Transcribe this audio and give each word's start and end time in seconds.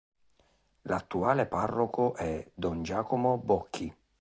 L'attuale 0.85 1.45
parroco 1.45 2.15
è 2.15 2.49
don 2.55 2.81
Giacomo 2.81 3.37
Bocchi. 3.37 3.95